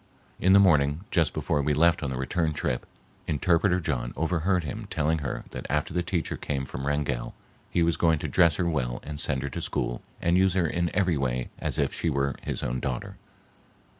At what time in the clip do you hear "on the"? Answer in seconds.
2.01-2.17